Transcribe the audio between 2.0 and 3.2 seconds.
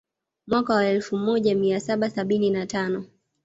sabini na tano